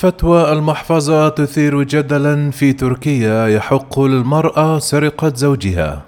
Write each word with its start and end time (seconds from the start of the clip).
فتوى 0.00 0.52
المحفظة 0.52 1.28
تثير 1.28 1.82
جدلا 1.82 2.50
في 2.50 2.72
تركيا 2.72 3.46
يحق 3.46 4.00
للمرأة 4.00 4.78
سرقة 4.78 5.32
زوجها. 5.34 6.04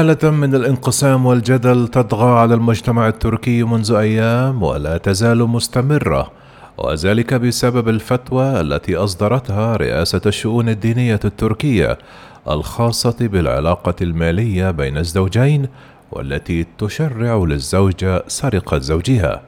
حالة 0.00 0.30
من 0.30 0.54
الانقسام 0.54 1.26
والجدل 1.26 1.88
تطغى 1.88 2.38
على 2.38 2.54
المجتمع 2.54 3.08
التركي 3.08 3.62
منذ 3.62 3.92
أيام 3.92 4.62
ولا 4.62 4.98
تزال 4.98 5.38
مستمرة، 5.38 6.30
وذلك 6.78 7.34
بسبب 7.34 7.88
الفتوى 7.88 8.60
التي 8.60 8.96
أصدرتها 8.96 9.76
رئاسة 9.76 10.20
الشؤون 10.26 10.68
الدينية 10.68 11.20
التركية 11.24 11.98
الخاصة 12.48 13.16
بالعلاقة 13.20 13.94
المالية 14.02 14.70
بين 14.70 14.96
الزوجين 14.96 15.68
والتي 16.12 16.66
تشرع 16.78 17.36
للزوجة 17.36 18.24
سرقة 18.28 18.78
زوجها. 18.78 19.42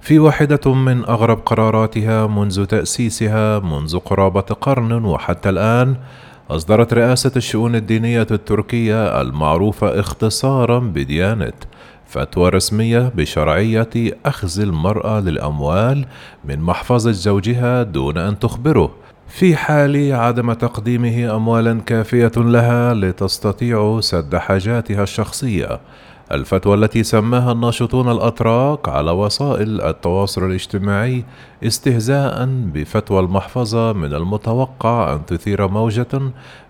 في 0.00 0.18
واحدة 0.18 0.74
من 0.74 1.04
أغرب 1.04 1.38
قراراتها 1.46 2.26
منذ 2.26 2.64
تأسيسها 2.64 3.58
منذ 3.58 3.98
قرابة 3.98 4.40
قرن 4.40 5.04
وحتى 5.04 5.48
الآن 5.48 5.96
أصدرت 6.50 6.94
رئاسة 6.94 7.32
الشؤون 7.36 7.74
الدينية 7.74 8.26
التركية 8.30 9.20
المعروفة 9.20 10.00
اختصارا 10.00 10.78
بديانة 10.78 11.52
فتوى 12.06 12.48
رسمية 12.48 13.12
بشرعية 13.14 13.90
أخذ 14.26 14.60
المرأة 14.60 15.20
للأموال 15.20 16.06
من 16.44 16.60
محفظة 16.60 17.10
زوجها 17.10 17.82
دون 17.82 18.18
أن 18.18 18.38
تخبره. 18.38 18.90
في 19.28 19.56
حال 19.56 20.12
عدم 20.12 20.52
تقديمه 20.52 21.36
أموالا 21.36 21.80
كافية 21.80 22.32
لها 22.36 22.94
لتستطيع 22.94 24.00
سد 24.00 24.36
حاجاتها 24.36 25.02
الشخصية. 25.02 25.80
الفتوى 26.32 26.74
التي 26.74 27.02
سماها 27.02 27.52
الناشطون 27.52 28.10
الأتراك 28.10 28.88
على 28.88 29.10
وسائل 29.10 29.80
التواصل 29.80 30.44
الاجتماعي 30.44 31.24
استهزاء 31.64 32.44
بفتوى 32.46 33.20
المحفظة 33.20 33.92
من 33.92 34.14
المتوقع 34.14 35.12
أن 35.12 35.26
تثير 35.26 35.68
موجة 35.68 36.20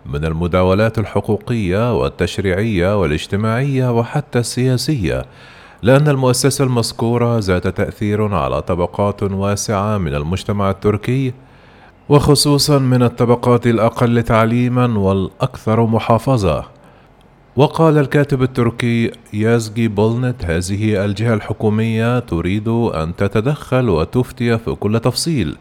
من 0.06 0.24
المداولات 0.24 0.98
الحقوقية 0.98 1.98
والتشريعية 2.00 3.00
والاجتماعية 3.00 3.98
وحتى 3.98 4.38
السياسية 4.38 5.24
لأن 5.82 6.08
المؤسسة 6.08 6.64
المذكورة 6.64 7.38
ذات 7.38 7.68
تأثير 7.68 8.34
على 8.34 8.62
طبقات 8.62 9.22
واسعة 9.22 9.98
من 9.98 10.14
المجتمع 10.14 10.70
التركي 10.70 11.32
وخصوصا 12.08 12.78
من 12.78 13.02
الطبقات 13.02 13.66
الأقل 13.66 14.22
تعليما 14.22 14.98
والأكثر 14.98 15.86
محافظة. 15.86 16.73
وقال 17.56 17.98
الكاتب 17.98 18.42
التركي 18.42 19.10
يازجي 19.32 19.88
بولنت 19.88 20.44
هذه 20.44 21.04
الجهة 21.04 21.34
الحكومية 21.34 22.18
تريد 22.18 22.68
أن 22.68 23.16
تتدخل 23.16 23.88
وتفتي 23.88 24.58
في 24.58 24.70
كل 24.70 25.00
تفصيل 25.00 25.56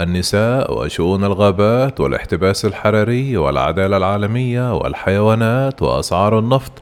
النساء 0.00 0.78
وشؤون 0.78 1.24
الغابات 1.24 2.00
والاحتباس 2.00 2.64
الحراري 2.64 3.36
والعدالة 3.36 3.96
العالمية 3.96 4.76
والحيوانات 4.76 5.82
وأسعار 5.82 6.38
النفط. 6.38 6.72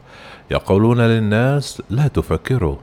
يقولون 0.51 1.01
للناس 1.01 1.83
لا 1.91 2.09
تفكروا. 2.09 2.77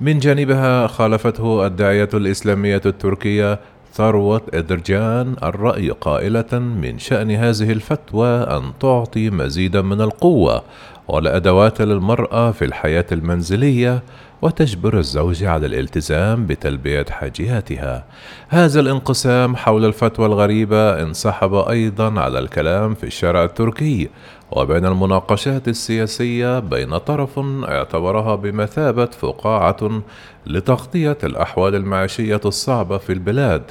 من 0.00 0.18
جانبها 0.18 0.86
خالفته 0.86 1.66
الداعية 1.66 2.08
الإسلامية 2.14 2.82
التركية 2.86 3.60
ثروة 3.92 4.42
إدرجان 4.54 5.36
الرأي 5.42 5.90
قائلة 5.90 6.58
من 6.58 6.98
شأن 6.98 7.30
هذه 7.30 7.72
الفتوى 7.72 8.28
أن 8.28 8.62
تعطي 8.80 9.30
مزيدا 9.30 9.82
من 9.82 10.00
القوة 10.00 10.62
والأدوات 11.08 11.82
للمرأة 11.82 12.50
في 12.50 12.64
الحياة 12.64 13.06
المنزلية 13.12 14.02
وتجبر 14.42 14.98
الزوج 14.98 15.44
على 15.44 15.66
الالتزام 15.66 16.46
بتلبية 16.46 17.06
حاجياتها. 17.10 18.04
هذا 18.48 18.80
الانقسام 18.80 19.56
حول 19.56 19.84
الفتوى 19.84 20.26
الغريبة 20.26 21.02
انسحب 21.02 21.54
أيضا 21.54 22.20
على 22.20 22.38
الكلام 22.38 22.94
في 22.94 23.04
الشارع 23.04 23.44
التركي 23.44 24.08
وبين 24.52 24.86
المناقشات 24.86 25.68
السياسية 25.68 26.58
بين 26.58 26.98
طرف 26.98 27.38
اعتبرها 27.64 28.34
بمثابة 28.34 29.06
فقاعة 29.06 30.02
لتغطية 30.46 31.18
الأحوال 31.24 31.74
المعيشية 31.74 32.40
الصعبة 32.44 32.98
في 32.98 33.12
البلاد 33.12 33.62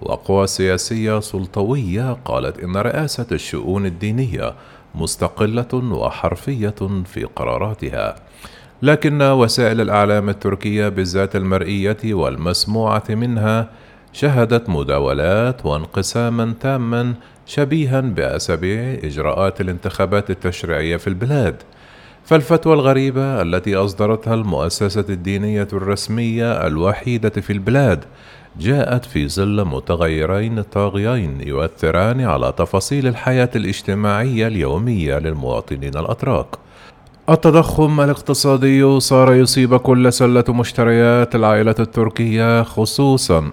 وقوى 0.00 0.46
سياسية 0.46 1.20
سلطوية 1.20 2.16
قالت 2.24 2.58
إن 2.58 2.76
رئاسة 2.76 3.26
الشؤون 3.32 3.86
الدينية 3.86 4.54
مستقلة 4.96 5.74
وحرفية 5.74 6.74
في 7.04 7.24
قراراتها. 7.24 8.16
لكن 8.82 9.22
وسائل 9.22 9.80
الإعلام 9.80 10.28
التركية 10.28 10.88
بالذات 10.88 11.36
المرئية 11.36 11.96
والمسموعة 12.04 13.04
منها 13.10 13.70
شهدت 14.12 14.68
مداولات 14.68 15.66
وانقساما 15.66 16.54
تاما 16.60 17.14
شبيها 17.46 18.00
بأسابيع 18.00 18.98
إجراءات 19.04 19.60
الانتخابات 19.60 20.30
التشريعية 20.30 20.96
في 20.96 21.06
البلاد. 21.06 21.62
فالفتوى 22.24 22.74
الغريبة 22.74 23.42
التي 23.42 23.76
أصدرتها 23.76 24.34
المؤسسة 24.34 25.04
الدينية 25.08 25.68
الرسمية 25.72 26.66
الوحيدة 26.66 27.28
في 27.40 27.52
البلاد 27.52 28.04
جاءت 28.60 29.04
في 29.04 29.28
ظل 29.28 29.64
متغيرين 29.64 30.62
طاغيين 30.62 31.40
يؤثران 31.40 32.20
على 32.20 32.52
تفاصيل 32.56 33.06
الحياة 33.06 33.50
الاجتماعية 33.56 34.46
اليومية 34.46 35.18
للمواطنين 35.18 35.96
الأتراك. 35.96 36.46
التضخم 37.30 38.00
الاقتصادي 38.00 39.00
صار 39.00 39.34
يصيب 39.34 39.76
كل 39.76 40.12
سلة 40.12 40.44
مشتريات 40.48 41.34
العائلة 41.34 41.74
التركية 41.80 42.62
خصوصا 42.62 43.50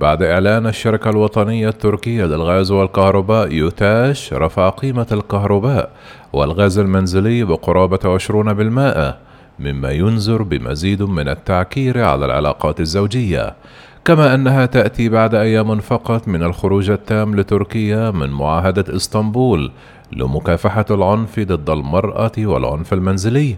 بعد 0.00 0.22
إعلان 0.22 0.66
الشركة 0.66 1.10
الوطنية 1.10 1.68
التركية 1.68 2.24
للغاز 2.24 2.70
والكهرباء 2.70 3.52
يوتاش 3.52 4.32
رفع 4.32 4.68
قيمة 4.68 5.06
الكهرباء 5.12 5.90
والغاز 6.32 6.78
المنزلي 6.78 7.44
بقرابة 7.44 8.18
20% 8.18 9.14
مما 9.58 9.90
ينذر 9.90 10.42
بمزيد 10.42 11.02
من 11.02 11.28
التعكير 11.28 12.04
على 12.04 12.24
العلاقات 12.24 12.80
الزوجية 12.80 13.54
كما 14.04 14.34
أنها 14.34 14.66
تأتي 14.66 15.08
بعد 15.08 15.34
أيام 15.34 15.80
فقط 15.80 16.28
من 16.28 16.42
الخروج 16.42 16.90
التام 16.90 17.40
لتركيا 17.40 18.10
من 18.10 18.30
معاهدة 18.30 18.96
إسطنبول 18.96 19.70
لمكافحة 20.12 20.84
العنف 20.90 21.40
ضد 21.40 21.70
المرأة 21.70 22.32
والعنف 22.38 22.92
المنزلي 22.92 23.56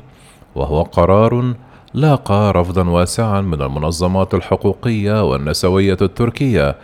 وهو 0.54 0.82
قرار 0.82 1.54
لاقى 1.94 2.52
رفضا 2.52 2.88
واسعا 2.88 3.40
من 3.40 3.62
المنظمات 3.62 4.34
الحقوقية 4.34 5.30
والنسوية 5.30 5.96
التركية 6.02 6.76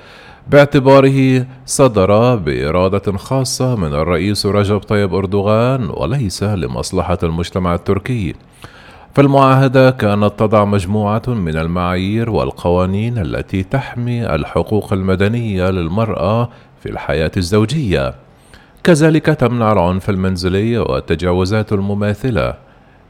باعتباره 0.48 1.46
صدر 1.66 2.36
بإرادة 2.36 3.16
خاصة 3.16 3.76
من 3.76 3.94
الرئيس 3.94 4.46
رجب 4.46 4.78
طيب 4.78 5.14
أردوغان 5.14 5.90
وليس 5.90 6.42
لمصلحة 6.42 7.18
المجتمع 7.22 7.74
التركي. 7.74 8.34
فالمعاهدة 9.14 9.90
كانت 9.90 10.32
تضع 10.38 10.64
مجموعة 10.64 11.22
من 11.28 11.56
المعايير 11.56 12.30
والقوانين 12.30 13.18
التي 13.18 13.62
تحمي 13.62 14.34
الحقوق 14.34 14.92
المدنية 14.92 15.70
للمرأة 15.70 16.48
في 16.82 16.88
الحياة 16.88 17.30
الزوجية. 17.36 18.14
كذلك 18.84 19.26
تمنع 19.26 19.72
العنف 19.72 20.10
المنزلي 20.10 20.78
والتجاوزات 20.78 21.72
المماثلة 21.72 22.54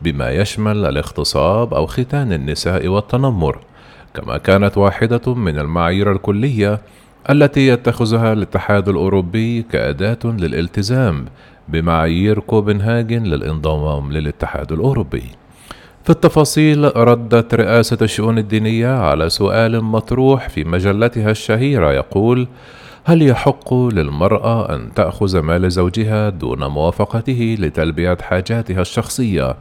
بما 0.03 0.31
يشمل 0.31 0.87
الاغتصاب 0.87 1.75
أو 1.75 1.87
ختان 1.87 2.33
النساء 2.33 2.89
والتنمر. 2.89 3.59
كما 4.15 4.39
كانت 4.39 4.79
واحدة 4.79 5.35
من 5.35 5.59
المعايير 5.59 6.13
الكلية 6.13 6.81
التي 7.31 7.69
يتخذها 7.69 8.33
الاتحاد 8.33 8.89
الأوروبي 8.89 9.63
كأداة 9.63 10.19
للالتزام 10.25 11.25
بمعايير 11.69 12.41
كوبنهاجن 12.41 13.23
للانضمام 13.23 14.13
للاتحاد 14.13 14.73
الأوروبي. 14.73 15.42
في 16.05 16.11
التفاصيل 16.11 16.97
ردت 16.97 17.55
رئاسة 17.55 17.99
الشؤون 18.03 18.39
الدينية 18.39 18.89
على 18.89 19.31
سؤال 19.31 19.85
مطروح 19.85 20.49
في 20.49 20.65
مجلتها 20.65 21.31
الشهيرة 21.31 21.93
يقول: 21.93 22.49
هل 23.05 23.23
يحق 23.23 23.75
للمرأة 23.75 24.75
أن 24.75 24.93
تأخذ 24.95 25.41
مال 25.41 25.71
زوجها 25.71 26.29
دون 26.29 26.67
موافقته 26.67 27.57
لتلبية 27.59 28.19
حاجاتها 28.21 28.81
الشخصية؟ 28.81 29.55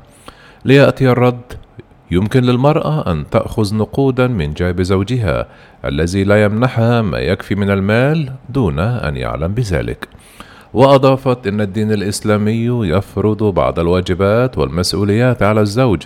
ليأتي 0.66 1.10
الرد: 1.10 1.54
يمكن 2.12 2.44
للمرأة 2.44 3.12
أن 3.12 3.30
تأخذ 3.30 3.76
نقودا 3.76 4.28
من 4.28 4.54
جيب 4.54 4.82
زوجها 4.82 5.48
الذي 5.86 6.24
لا 6.24 6.44
يمنحها 6.44 7.02
ما 7.02 7.20
يكفي 7.20 7.56
من 7.56 7.70
المال 7.70 8.32
دون 8.50 8.80
أن 8.80 9.18
يعلم 9.18 9.54
بذلك. 9.54 10.08
وأضافت 10.73 11.47
أن 11.47 11.62
الدين 11.62 11.91
الإسلامي 11.91 12.88
يفرض 12.88 13.44
بعض 13.44 13.79
الواجبات 13.79 14.57
والمسؤوليات 14.57 15.44
على 15.44 15.62
الزوج. 15.62 16.03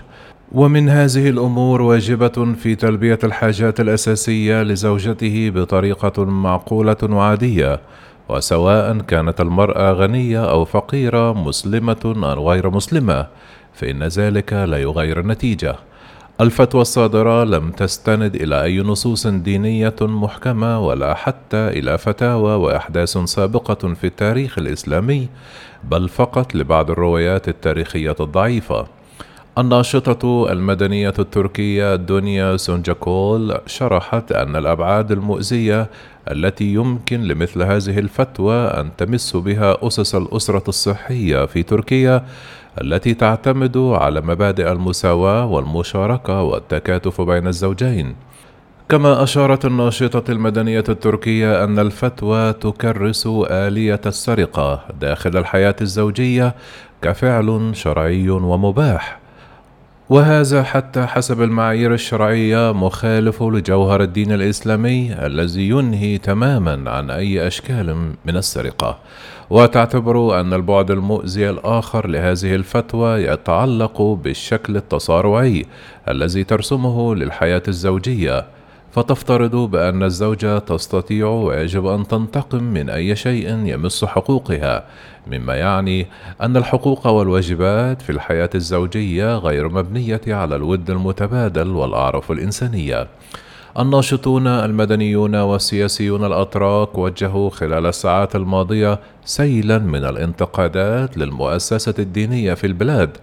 ومن 0.52 0.90
هذه 0.90 1.30
الأمور 1.30 1.82
واجبة 1.82 2.54
في 2.54 2.76
تلبية 2.76 3.20
الحاجات 3.24 3.80
الأساسية 3.80 4.64
لزوجته 4.64 5.52
بطريقة 5.56 6.26
معقولة 6.26 6.98
وعادية 7.04 7.80
وسواء 8.30 8.98
كانت 8.98 9.42
المرأة 9.42 9.92
غنية 9.92 10.50
أو 10.52 10.66
فقيرة 10.66 11.34
مسلمة 11.34 12.14
أو 12.24 12.52
غير 12.52 12.70
مسلمة 12.70 13.28
فإن 13.74 14.04
ذلك 14.04 14.54
لا 14.54 14.78
يغير 14.78 15.20
النتيجة. 15.20 15.76
الفتوى 16.42 16.82
الصادرة 16.82 17.44
لم 17.44 17.72
تستند 17.72 18.36
إلى 18.36 18.64
أي 18.64 18.80
نصوص 18.80 19.28
دينية 19.28 19.96
محكمة 20.02 20.80
ولا 20.80 21.14
حتى 21.14 21.58
إلى 21.68 21.98
فتاوى 21.98 22.56
وأحداث 22.56 23.18
سابقة 23.18 23.94
في 23.94 24.08
التاريخ 24.08 24.58
الإسلامي، 24.58 25.30
بل 25.84 26.10
فقط 26.10 26.56
لبعض 26.56 26.92
الروايات 26.92 27.48
التاريخية 27.48 28.16
الضعيفة. 28.20 28.88
الناشطة 29.58 30.52
المدنية 30.52 31.14
التركية 31.20 31.96
دنيا 31.96 32.58
سونجاكول 32.58 33.58
شرحت 33.68 34.32
أن 34.32 34.56
الأبعاد 34.56 35.12
المؤذية 35.12 35.90
التي 36.32 36.74
يمكن 36.74 37.22
لمثل 37.22 37.62
هذه 37.62 38.00
الفتوى 38.00 38.56
أن 38.56 38.90
تمس 38.98 39.36
بها 39.36 39.88
أسس 39.88 40.16
الأسرة 40.16 40.64
الصحية 40.68 41.46
في 41.46 41.64
تركيا 41.64 42.26
التي 42.82 43.14
تعتمد 43.14 43.78
على 43.78 44.22
مبادئ 44.22 44.72
المساواة 44.72 45.46
والمشاركة 45.46 46.42
والتكاتف 46.42 47.22
بين 47.22 47.48
الزوجين. 47.48 48.16
كما 48.90 49.24
أشارت 49.24 49.66
الناشطة 49.66 50.32
المدنية 50.32 50.84
التركية 50.90 51.64
أن 51.64 51.80
الفتوى 51.80 52.54
تكرس 52.54 53.28
آلية 53.50 54.02
السرقة 54.06 54.84
داخل 55.02 55.38
الحياة 55.38 55.76
الزوجية 55.82 56.56
كفعل 57.02 57.72
شرعي 57.74 58.30
ومباح 58.30 59.20
وهذا 60.10 60.64
حتى 60.64 61.06
حسب 61.06 61.42
المعايير 61.42 61.94
الشرعية 61.94 62.74
مخالف 62.74 63.44
لجوهر 63.44 64.02
الدين 64.02 64.32
الإسلامي 64.32 65.26
الذي 65.26 65.70
ينهي 65.70 66.18
تماما 66.18 66.92
عن 66.92 67.10
أي 67.12 67.48
أشكال 67.48 67.96
من 68.26 68.38
السرقة 68.38 68.98
وتعتبر 69.50 70.40
أن 70.40 70.54
البعد 70.54 70.92
المؤذي 70.92 71.50
الآخر 71.50 72.08
لهذه 72.08 72.56
الفتوى 72.56 73.24
يتعلق 73.24 74.02
بالشكل 74.02 74.78
التصارعي 74.78 75.66
الذي 76.08 76.44
ترسمه 76.44 77.16
للحياة 77.16 77.64
الزوجية 77.68 78.46
فتفترض 78.92 79.56
بأن 79.56 80.04
الزوجة 80.04 80.58
تستطيع 80.58 81.28
ويجب 81.28 81.88
أن 81.88 82.08
تنتقم 82.08 82.64
من 82.64 82.90
أي 82.90 83.16
شيء 83.16 83.50
يمس 83.50 84.06
حقوقها، 84.06 84.84
مما 85.28 85.56
يعني 85.56 86.08
أن 86.42 86.58
الحقوق 86.58 87.08
والواجبات 87.08 88.02
في 88.02 88.10
الحياة 88.12 88.50
الزوجية 88.56 89.38
غير 89.38 89.70
مبنية 89.70 90.22
على 90.28 90.56
الود 90.56 90.90
المتبادل 90.90 91.68
والأعراف 91.70 92.32
الإنسانية. 92.32 93.08
الناشطون 93.80 94.48
المدنيون 94.48 95.36
والسياسيون 95.36 96.26
الأتراك 96.26 96.98
وجهوا 96.98 97.50
خلال 97.50 97.86
الساعات 97.86 98.36
الماضية 98.36 99.00
سيلا 99.26 99.78
من 99.78 100.06
الانتقادات 100.06 101.18
للمؤسسة 101.18 101.94
الدينية 102.00 102.54
في 102.54 102.68
البلاد 102.68 103.18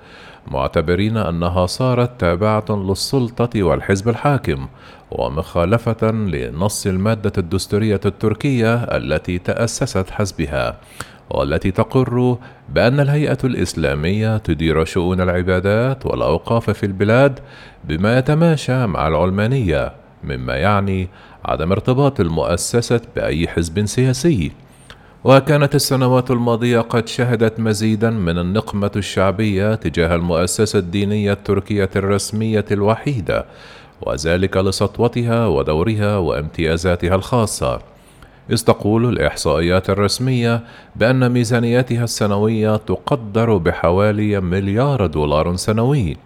معتبرين 0.50 1.16
أنها 1.16 1.66
صارت 1.66 2.20
تابعة 2.20 2.64
للسلطة 2.70 3.62
والحزب 3.62 4.08
الحاكم 4.08 4.66
ومخالفة 5.10 6.10
لنص 6.10 6.86
المادة 6.86 7.32
الدستورية 7.38 8.00
التركية 8.06 8.74
التي 8.74 9.38
تأسست 9.38 10.10
حسبها 10.10 10.80
والتي 11.30 11.70
تقر 11.70 12.36
بأن 12.68 13.00
الهيئة 13.00 13.38
الإسلامية 13.44 14.36
تدير 14.36 14.84
شؤون 14.84 15.20
العبادات 15.20 16.06
والأوقاف 16.06 16.70
في 16.70 16.86
البلاد 16.86 17.40
بما 17.84 18.18
يتماشى 18.18 18.86
مع 18.86 19.08
العلمانية. 19.08 20.01
مما 20.24 20.56
يعني 20.56 21.08
عدم 21.44 21.72
ارتباط 21.72 22.20
المؤسسة 22.20 23.00
بأي 23.16 23.48
حزب 23.48 23.86
سياسي. 23.86 24.52
وكانت 25.24 25.74
السنوات 25.74 26.30
الماضية 26.30 26.80
قد 26.80 27.08
شهدت 27.08 27.60
مزيدا 27.60 28.10
من 28.10 28.38
النقمة 28.38 28.90
الشعبية 28.96 29.74
تجاه 29.74 30.14
المؤسسة 30.14 30.78
الدينية 30.78 31.32
التركية 31.32 31.90
الرسمية 31.96 32.64
الوحيدة 32.70 33.44
وذلك 34.00 34.56
لسطوتها 34.56 35.46
ودورها 35.46 36.16
وامتيازاتها 36.16 37.14
الخاصة. 37.14 37.80
إذ 38.50 38.58
تقول 38.58 39.08
الإحصائيات 39.08 39.90
الرسمية 39.90 40.60
بأن 40.96 41.28
ميزانيتها 41.32 42.04
السنوية 42.04 42.76
تقدر 42.76 43.56
بحوالي 43.56 44.40
مليار 44.40 45.06
دولار 45.06 45.56
سنوي. 45.56 46.16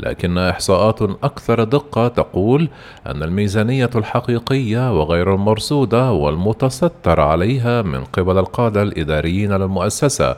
لكن 0.00 0.38
إحصاءات 0.38 1.02
أكثر 1.02 1.64
دقة 1.64 2.08
تقول 2.08 2.68
أن 3.06 3.22
الميزانية 3.22 3.90
الحقيقية 3.94 5.00
وغير 5.00 5.34
المرصودة 5.34 6.12
والمتستر 6.12 7.20
عليها 7.20 7.82
من 7.82 8.04
قبل 8.04 8.38
القادة 8.38 8.82
الإداريين 8.82 9.52
للمؤسسة 9.52 10.36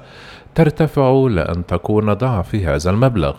ترتفع 0.54 1.26
لأن 1.30 1.66
تكون 1.66 2.12
ضعف 2.12 2.54
هذا 2.54 2.90
المبلغ 2.90 3.34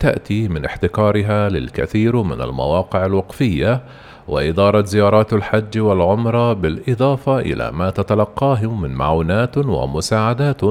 تأتي 0.00 0.48
من 0.48 0.64
احتكارها 0.64 1.48
للكثير 1.48 2.22
من 2.22 2.40
المواقع 2.40 3.06
الوقفية 3.06 3.82
وإدارة 4.28 4.84
زيارات 4.84 5.32
الحج 5.32 5.78
والعمرة 5.78 6.52
بالإضافة 6.52 7.38
إلى 7.38 7.72
ما 7.72 7.90
تتلقاه 7.90 8.66
من 8.66 8.90
معونات 8.90 9.58
ومساعدات 9.58 10.64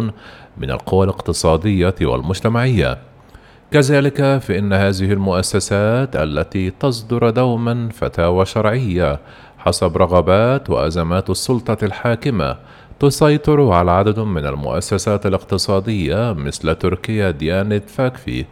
من 0.57 0.71
القوى 0.71 1.03
الاقتصادية 1.03 1.95
والمجتمعية. 2.01 2.97
كذلك 3.71 4.37
فإن 4.37 4.73
هذه 4.73 5.13
المؤسسات 5.13 6.15
التي 6.15 6.69
تصدر 6.69 7.29
دوما 7.29 7.89
فتاوى 7.93 8.45
شرعية 8.45 9.19
حسب 9.57 9.97
رغبات 9.97 10.69
وأزمات 10.69 11.29
السلطة 11.29 11.77
الحاكمة 11.85 12.57
تسيطر 12.99 13.71
على 13.71 13.91
عدد 13.91 14.19
من 14.19 14.45
المؤسسات 14.45 15.25
الاقتصادية 15.25 16.33
مثل 16.33 16.75
تركيا 16.75 17.31
ديانة 17.31 17.81
فاكفي 17.87 18.45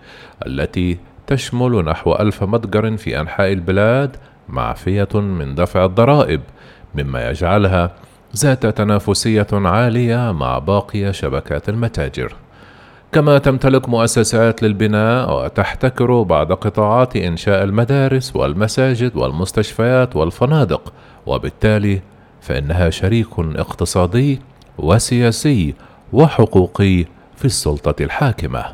التي 0.47 0.97
تشمل 1.27 1.85
نحو 1.85 2.15
ألف 2.15 2.43
متجر 2.43 2.97
في 2.97 3.21
أنحاء 3.21 3.53
البلاد 3.53 4.15
معفية 4.49 5.09
من 5.13 5.55
دفع 5.55 5.85
الضرائب 5.85 6.41
مما 6.95 7.29
يجعلها 7.29 7.91
ذات 8.37 8.65
تنافسية 8.65 9.47
عالية 9.53 10.31
مع 10.31 10.59
باقي 10.59 11.13
شبكات 11.13 11.69
المتاجر. 11.69 12.35
كما 13.11 13.37
تمتلك 13.37 13.89
مؤسسات 13.89 14.63
للبناء 14.63 15.45
وتحتكر 15.45 16.21
بعض 16.21 16.51
قطاعات 16.51 17.15
إنشاء 17.15 17.63
المدارس 17.63 18.35
والمساجد 18.35 19.15
والمستشفيات 19.15 20.15
والفنادق 20.15 20.93
وبالتالي 21.25 22.01
فإنها 22.41 22.89
شريك 22.89 23.39
اقتصادي 23.39 24.39
وسياسي 24.77 25.73
وحقوقي 26.13 27.05
في 27.35 27.45
السلطة 27.45 28.03
الحاكمة. 28.03 28.65